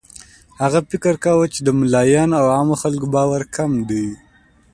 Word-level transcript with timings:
هغه 0.61 0.79
فکر 0.89 1.13
کاوه 1.23 1.45
چې 1.53 1.59
د 1.63 1.69
ملایانو 1.79 2.35
او 2.41 2.45
عامو 2.55 2.75
خلکو 2.83 3.07
باور 3.15 3.41
کم 3.55 3.71
دی. 3.89 4.07